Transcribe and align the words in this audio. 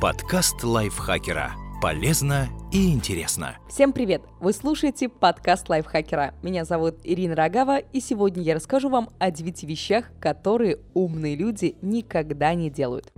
Подкаст 0.00 0.64
лайфхакера. 0.64 1.52
Полезно 1.82 2.48
и 2.72 2.90
интересно. 2.90 3.58
Всем 3.68 3.92
привет! 3.92 4.22
Вы 4.40 4.54
слушаете 4.54 5.10
подкаст 5.10 5.68
лайфхакера. 5.68 6.32
Меня 6.40 6.64
зовут 6.64 6.96
Ирина 7.04 7.36
Рогава, 7.36 7.76
и 7.76 8.00
сегодня 8.00 8.42
я 8.42 8.54
расскажу 8.54 8.88
вам 8.88 9.10
о 9.18 9.30
девяти 9.30 9.66
вещах, 9.66 10.06
которые 10.18 10.78
умные 10.94 11.36
люди 11.36 11.76
никогда 11.82 12.54
не 12.54 12.70
делают. 12.70 13.12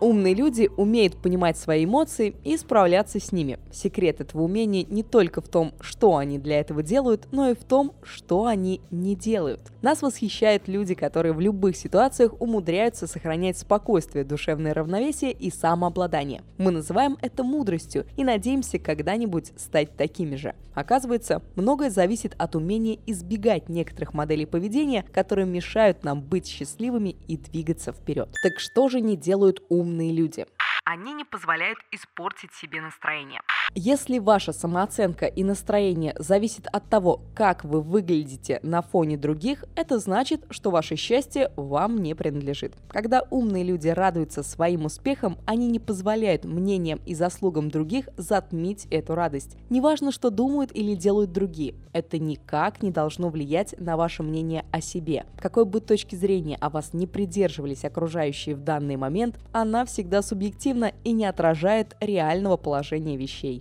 Умные 0.00 0.32
люди 0.32 0.70
умеют 0.78 1.16
понимать 1.16 1.58
свои 1.58 1.84
эмоции 1.84 2.34
и 2.42 2.56
справляться 2.56 3.20
с 3.20 3.32
ними. 3.32 3.58
Секрет 3.70 4.22
этого 4.22 4.42
умения 4.42 4.86
не 4.88 5.02
только 5.02 5.42
в 5.42 5.48
том, 5.48 5.74
что 5.80 6.16
они 6.16 6.38
для 6.38 6.58
этого 6.58 6.82
делают, 6.82 7.28
но 7.32 7.50
и 7.50 7.54
в 7.54 7.64
том, 7.64 7.92
что 8.02 8.46
они 8.46 8.80
не 8.90 9.14
делают. 9.14 9.60
Нас 9.82 10.00
восхищают 10.00 10.68
люди, 10.68 10.94
которые 10.94 11.34
в 11.34 11.40
любых 11.40 11.76
ситуациях 11.76 12.32
умудряются 12.40 13.06
сохранять 13.06 13.58
спокойствие, 13.58 14.24
душевное 14.24 14.72
равновесие 14.72 15.32
и 15.32 15.50
самообладание. 15.50 16.42
Мы 16.56 16.70
называем 16.70 17.18
это 17.20 17.44
мудростью 17.44 18.06
и 18.16 18.24
надеемся 18.24 18.78
когда-нибудь 18.78 19.52
стать 19.58 19.96
такими 19.96 20.36
же. 20.36 20.54
Оказывается, 20.72 21.42
многое 21.56 21.90
зависит 21.90 22.34
от 22.38 22.56
умения 22.56 22.98
избегать 23.06 23.68
некоторых 23.68 24.14
моделей 24.14 24.46
поведения, 24.46 25.04
которые 25.12 25.46
мешают 25.46 26.04
нам 26.04 26.22
быть 26.22 26.46
счастливыми 26.46 27.16
и 27.28 27.36
двигаться 27.36 27.92
вперед. 27.92 28.30
Так 28.42 28.58
что 28.58 28.88
же 28.88 29.00
не 29.00 29.16
делают 29.16 29.62
умные 29.68 29.89
умные 29.90 30.12
люди. 30.12 30.46
Они 30.84 31.12
не 31.12 31.24
позволяют 31.24 31.78
испортить 31.90 32.54
себе 32.54 32.80
настроение. 32.80 33.42
Если 33.76 34.18
ваша 34.18 34.52
самооценка 34.52 35.26
и 35.26 35.44
настроение 35.44 36.16
зависит 36.18 36.66
от 36.72 36.88
того, 36.88 37.20
как 37.36 37.64
вы 37.64 37.80
выглядите 37.80 38.58
на 38.64 38.82
фоне 38.82 39.16
других, 39.16 39.64
это 39.76 40.00
значит, 40.00 40.44
что 40.50 40.72
ваше 40.72 40.96
счастье 40.96 41.52
вам 41.54 41.98
не 41.98 42.14
принадлежит. 42.14 42.74
Когда 42.88 43.22
умные 43.30 43.62
люди 43.62 43.86
радуются 43.86 44.42
своим 44.42 44.86
успехам, 44.86 45.38
они 45.46 45.68
не 45.68 45.78
позволяют 45.78 46.44
мнениям 46.44 47.00
и 47.06 47.14
заслугам 47.14 47.70
других 47.70 48.08
затмить 48.16 48.88
эту 48.90 49.14
радость. 49.14 49.56
Неважно, 49.68 50.10
что 50.10 50.30
думают 50.30 50.72
или 50.74 50.96
делают 50.96 51.30
другие, 51.30 51.76
это 51.92 52.18
никак 52.18 52.82
не 52.82 52.90
должно 52.90 53.28
влиять 53.28 53.76
на 53.78 53.96
ваше 53.96 54.24
мнение 54.24 54.64
о 54.72 54.80
себе. 54.80 55.26
Какой 55.40 55.64
бы 55.64 55.80
точки 55.80 56.16
зрения 56.16 56.56
о 56.56 56.70
вас 56.70 56.92
не 56.92 57.06
придерживались 57.06 57.84
окружающие 57.84 58.56
в 58.56 58.62
данный 58.62 58.96
момент, 58.96 59.38
она 59.52 59.84
всегда 59.84 60.22
субъективна 60.22 60.92
и 61.04 61.12
не 61.12 61.24
отражает 61.24 61.96
реального 62.00 62.56
положения 62.56 63.16
вещей 63.16 63.59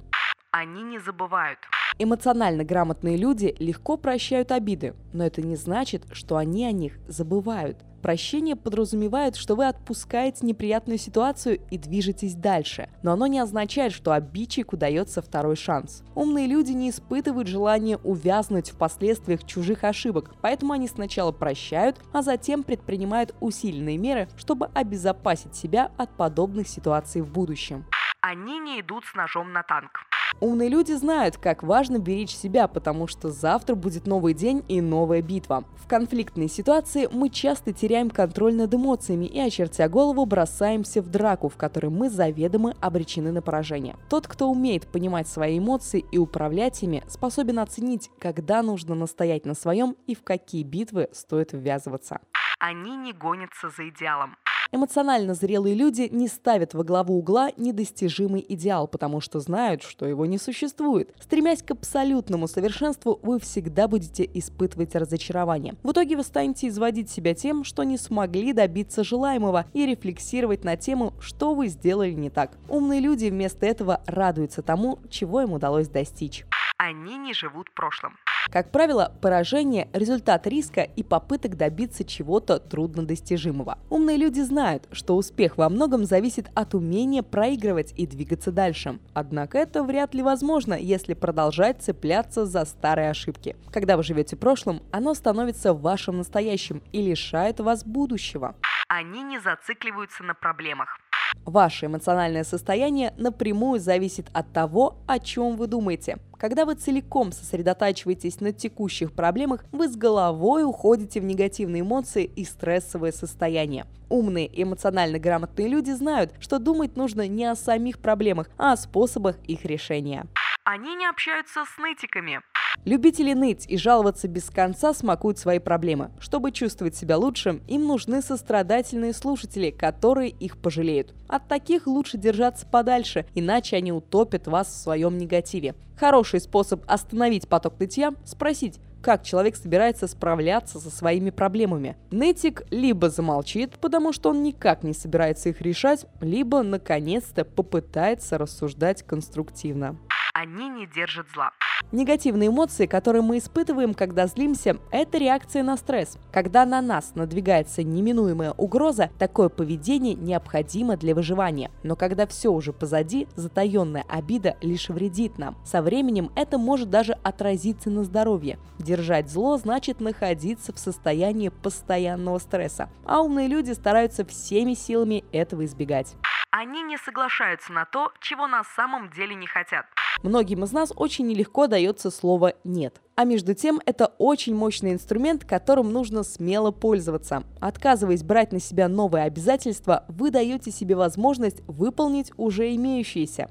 они 0.52 0.83
не 0.83 1.00
забывают. 1.00 1.59
Эмоционально 1.97 2.64
грамотные 2.64 3.17
люди 3.17 3.55
легко 3.59 3.97
прощают 3.97 4.52
обиды, 4.52 4.95
но 5.14 5.25
это 5.25 5.41
не 5.41 5.56
значит, 5.56 6.06
что 6.11 6.38
они 6.38 6.66
о 6.66 6.72
них 6.72 6.97
забывают. 7.08 7.78
Прощение 8.02 8.56
подразумевает, 8.56 9.36
что 9.36 9.56
вы 9.56 9.67
отпускаете 9.67 10.45
неприятную 10.45 10.97
ситуацию 10.97 11.59
и 11.69 11.78
движетесь 11.78 12.33
дальше, 12.33 12.89
но 13.03 13.11
оно 13.11 13.28
не 13.28 13.39
означает, 13.39 13.91
что 13.91 14.14
обидчику 14.14 14.78
дается 14.78 15.22
второй 15.22 15.58
шанс. 15.58 16.03
Умные 16.16 16.47
люди 16.47 16.72
не 16.72 16.91
испытывают 16.91 17.50
желания 17.50 17.97
увязнуть 17.97 18.72
в 18.72 18.78
последствиях 18.78 19.45
чужих 19.45 19.84
ошибок, 19.84 20.31
поэтому 20.41 20.72
они 20.72 20.88
сначала 20.88 21.34
прощают, 21.34 22.00
а 22.13 22.22
затем 22.22 22.63
предпринимают 22.63 23.36
усиленные 23.41 23.97
меры, 23.97 24.30
чтобы 24.38 24.67
обезопасить 24.73 25.56
себя 25.56 25.91
от 25.97 26.16
подобных 26.16 26.69
ситуаций 26.69 27.22
в 27.22 27.30
будущем. 27.30 27.86
Они 28.22 28.59
не 28.59 28.80
идут 28.80 29.03
с 29.06 29.13
ножом 29.13 29.52
на 29.52 29.63
танк. 29.63 30.06
Умные 30.39 30.69
люди 30.69 30.94
знают, 30.94 31.38
как 31.38 31.63
важно 31.63 31.99
беречь 31.99 32.35
себя, 32.35 32.67
потому 32.67 33.08
что 33.08 33.30
завтра 33.30 33.75
будет 33.75 34.08
новый 34.08 34.33
день 34.33 34.63
и 34.69 34.80
новая 34.80 35.22
битва. 35.22 35.66
В 35.75 35.88
конфликтной 35.88 36.47
ситуации 36.47 37.09
мы 37.11 37.30
часто 37.30 37.73
теряем 37.73 38.09
контроль 38.09 38.55
над 38.55 38.73
эмоциями 38.73 39.25
и, 39.25 39.39
очертя 39.39 39.89
голову, 39.89 40.25
бросаемся 40.25 41.02
в 41.02 41.09
драку, 41.09 41.50
в 41.50 41.57
которой 41.57 41.88
мы 41.88 42.09
заведомо 42.09 42.73
обречены 42.80 43.31
на 43.31 43.41
поражение. 43.41 43.97
Тот, 44.09 44.27
кто 44.27 44.50
умеет 44.50 44.88
понимать 44.88 45.27
свои 45.27 45.59
эмоции 45.59 46.05
и 46.11 46.17
управлять 46.17 46.81
ими, 46.83 47.03
способен 47.07 47.59
оценить, 47.59 48.09
когда 48.19 48.61
нужно 48.61 48.96
настоять 48.96 49.46
на 49.46 49.56
своем 49.56 49.97
и 50.07 50.16
в 50.16 50.23
какие 50.23 50.63
битвы 50.63 51.09
стоит 51.11 51.51
ввязываться. 51.51 52.22
Они 52.59 52.96
не 52.96 53.13
гонятся 53.13 53.69
за 53.69 53.90
идеалом. 53.90 54.35
Эмоционально 54.72 55.34
зрелые 55.34 55.74
люди 55.74 56.09
не 56.12 56.28
ставят 56.28 56.75
во 56.75 56.84
главу 56.84 57.18
угла 57.18 57.50
недостижимый 57.57 58.46
идеал, 58.47 58.88
потому 58.88 59.19
что 59.19 59.40
знают, 59.40 59.81
что 59.81 60.06
его 60.06 60.28
не 60.28 60.38
существует. 60.38 61.12
Стремясь 61.19 61.63
к 61.63 61.72
абсолютному 61.72 62.47
совершенству, 62.47 63.19
вы 63.24 63.40
всегда 63.40 63.88
будете 63.88 64.29
испытывать 64.31 64.96
разочарование. 64.96 65.75
В 65.81 65.91
итоге 65.91 66.16
вы 66.16 66.24
станете 66.24 66.68
изводить 66.68 67.09
себя 67.09 67.34
тем, 67.34 67.63
что 67.63 67.84
не 67.84 67.97
смогли 67.97 68.53
добиться 68.53 69.03
желаемого 69.03 69.66
и 69.74 69.88
рефлексировать 69.88 70.63
на 70.63 70.78
тему, 70.78 71.13
что 71.19 71.56
вы 71.56 71.68
сделали 71.68 72.12
не 72.12 72.29
так. 72.29 72.58
Умные 72.68 73.00
люди 73.00 73.25
вместо 73.25 73.66
этого 73.66 74.03
радуются 74.06 74.62
тому, 74.62 75.00
чего 75.09 75.41
им 75.41 75.53
удалось 75.53 75.88
достичь. 75.88 76.46
Они 76.78 77.18
не 77.18 77.34
живут 77.34 77.74
прошлым. 77.74 78.13
Как 78.51 78.71
правило, 78.71 79.13
поражение– 79.21 79.89
результат 79.93 80.47
риска 80.47 80.81
и 80.81 81.03
попыток 81.03 81.55
добиться 81.55 82.03
чего-то 82.03 82.57
труднодостижимого. 82.59 83.77
Умные 83.91 84.17
люди 84.17 84.39
знают, 84.41 84.87
что 84.91 85.15
успех 85.15 85.57
во 85.57 85.69
многом 85.69 86.03
зависит 86.03 86.47
от 86.55 86.73
умения 86.73 87.21
проигрывать 87.21 87.93
и 87.95 88.07
двигаться 88.07 88.51
дальше. 88.51 88.97
Однако 89.13 89.59
это 89.59 89.83
вряд 89.83 90.15
ли 90.15 90.23
возможно, 90.23 90.73
если 90.73 91.13
продолжать 91.13 91.83
цепляться 91.83 92.47
за 92.47 92.65
старые 92.65 93.11
ошибки. 93.11 93.55
Когда 93.71 93.97
вы 93.97 94.03
живете 94.03 94.35
прошлым, 94.35 94.81
оно 94.91 95.13
становится 95.13 95.75
вашим 95.75 96.17
настоящим 96.17 96.81
и 96.91 97.03
лишает 97.03 97.59
вас 97.59 97.85
будущего. 97.85 98.55
Они 98.87 99.21
не 99.21 99.39
зацикливаются 99.39 100.23
на 100.23 100.33
проблемах. 100.33 100.97
Ваше 101.45 101.85
эмоциональное 101.85 102.43
состояние 102.43 103.13
напрямую 103.17 103.79
зависит 103.79 104.27
от 104.33 104.51
того, 104.51 104.97
о 105.07 105.19
чем 105.19 105.57
вы 105.57 105.67
думаете. 105.67 106.17
Когда 106.39 106.63
вы 106.63 106.75
целиком 106.75 107.33
сосредотачиваетесь 107.33 108.39
на 108.39 108.53
текущих 108.53 109.11
проблемах, 109.11 109.66
вы 109.73 109.89
с 109.89 109.97
головой 109.97 110.63
уходите 110.63 111.19
в 111.19 111.25
негативные 111.25 111.81
эмоции 111.81 112.23
и 112.23 112.45
стрессовое 112.45 113.11
состояние. 113.11 113.85
Умные 114.07 114.49
эмоционально 114.49 115.19
грамотные 115.19 115.67
люди 115.67 115.91
знают, 115.91 116.33
что 116.39 116.57
думать 116.57 116.95
нужно 116.95 117.28
не 117.28 117.44
о 117.44 117.55
самих 117.55 117.99
проблемах, 117.99 118.49
а 118.57 118.72
о 118.72 118.78
способах 118.78 119.38
их 119.47 119.66
решения. 119.66 120.28
Они 120.63 120.95
не 120.95 121.07
общаются 121.07 121.66
с 121.66 121.78
нытиками. 121.78 122.39
Любители 122.85 123.34
ныть 123.34 123.66
и 123.67 123.78
жаловаться 123.78 124.28
без 124.28 124.50
конца 124.50 124.94
смакуют 124.94 125.38
свои 125.38 125.59
проблемы. 125.59 126.12
Чтобы 126.19 126.51
чувствовать 126.51 126.95
себя 126.95 127.17
лучше, 127.17 127.62
им 127.67 127.85
нужны 127.85 128.22
сострадательные 128.22 129.13
слушатели, 129.13 129.69
которые 129.69 130.29
их 130.29 130.57
пожалеют. 130.57 131.13
От 131.28 131.47
таких 131.47 131.88
лучше 131.88 132.17
держаться 132.17 132.66
подальше, 132.66 133.25
иначе 133.35 133.75
они 133.75 133.91
утопят 133.91 134.47
вас 134.47 134.67
в 134.67 134.78
своем 134.78 135.17
негативе. 135.17 135.75
Хороший 135.97 136.40
способ 136.40 136.84
остановить 136.88 137.47
поток 137.47 137.79
нытья– 137.79 138.13
спросить, 138.25 138.79
как 139.01 139.23
человек 139.23 139.56
собирается 139.56 140.07
справляться 140.07 140.79
со 140.79 140.90
своими 140.90 141.29
проблемами. 141.29 141.97
Нытик 142.11 142.63
либо 142.72 143.09
замолчит, 143.09 143.78
потому 143.79 144.13
что 144.13 144.29
он 144.29 144.44
никак 144.44 144.84
не 144.84 144.94
собирается 144.94 145.50
их 145.50 145.61
решать, 145.61 146.06
либо 146.22 146.63
наконец-то 146.63 147.46
попытается 147.46 148.38
рассуждать 148.38 149.03
конструктивно. 149.03 149.97
Они 150.34 150.69
не 150.69 150.88
держат 150.88 151.28
зла. 151.34 151.51
Негативные 151.91 152.50
эмоции, 152.50 152.85
которые 152.85 153.23
мы 153.23 153.40
испытываем, 153.40 153.95
когда 153.95 154.28
злимся, 154.28 154.78
это 154.91 155.17
реакция 155.17 155.63
на 155.63 155.75
стресс. 155.75 156.19
Когда 156.31 156.63
на 156.66 156.81
нас 156.81 157.16
надвигается 157.16 157.81
неминуемая 157.81 158.51
угроза, 158.51 159.09
такое 159.17 159.50
поведение 159.50 160.13
необходимо 160.13 160.97
для 160.97 161.16
выживания. 161.16 161.72
Но 161.81 161.95
когда 161.95 162.28
все 162.28 162.50
уже 162.50 162.73
позади, 162.73 163.28
затаенная 163.35 164.06
обида 164.07 164.56
лишь 164.62 164.90
вредит 164.90 165.40
нам. 165.40 165.57
Со 165.66 165.81
временем 165.81 166.31
это 166.35 166.59
может 166.59 166.91
даже 166.91 167.13
отразиться 167.23 167.90
на 167.90 168.03
здоровье. 168.03 168.59
Держать 168.78 169.31
зло 169.31 169.57
значит 169.57 170.00
находиться 170.00 170.72
в 170.73 170.78
состоянии 170.78 171.50
постоянного 171.50 172.38
стресса. 172.38 172.90
А 173.03 173.22
умные 173.22 173.47
люди 173.47 173.72
стараются 173.72 174.23
всеми 174.25 174.75
силами 174.75 175.23
этого 175.31 175.66
избегать. 175.66 176.16
Они 176.52 176.81
не 176.84 176.97
соглашаются 176.97 177.72
на 177.73 177.85
то, 177.85 178.11
чего 178.20 178.47
на 178.47 178.64
самом 178.64 179.09
деле 179.11 179.35
не 179.35 179.47
хотят. 179.47 179.85
Многим 180.23 180.63
из 180.63 180.71
нас 180.71 180.91
очень 180.95 181.27
нелегко 181.27 181.67
дается 181.67 182.11
слово 182.11 182.53
«нет». 182.63 183.01
А 183.16 183.25
между 183.25 183.53
тем, 183.53 183.81
это 183.85 184.13
очень 184.17 184.55
мощный 184.55 184.93
инструмент, 184.93 185.43
которым 185.43 185.91
нужно 185.91 186.23
смело 186.23 186.71
пользоваться. 186.71 187.43
Отказываясь 187.59 188.23
брать 188.23 188.53
на 188.53 188.59
себя 188.59 188.87
новые 188.87 189.25
обязательства, 189.25 190.05
вы 190.07 190.31
даете 190.31 190.71
себе 190.71 190.95
возможность 190.95 191.61
выполнить 191.67 192.31
уже 192.37 192.73
имеющиеся. 192.75 193.49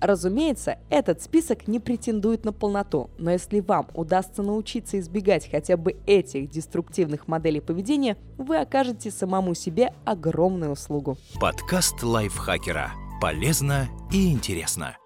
Разумеется, 0.00 0.78
этот 0.90 1.22
список 1.22 1.66
не 1.66 1.80
претендует 1.80 2.44
на 2.44 2.52
полноту, 2.52 3.10
но 3.18 3.32
если 3.32 3.60
вам 3.60 3.88
удастся 3.94 4.42
научиться 4.42 4.98
избегать 5.00 5.50
хотя 5.50 5.76
бы 5.76 5.96
этих 6.06 6.50
деструктивных 6.50 7.26
моделей 7.26 7.60
поведения, 7.60 8.16
вы 8.36 8.58
окажете 8.58 9.10
самому 9.10 9.54
себе 9.54 9.92
огромную 10.04 10.72
услугу. 10.72 11.16
Подкаст 11.40 12.02
лайфхакера. 12.02 12.92
Полезно 13.20 13.88
и 14.12 14.32
интересно. 14.32 14.96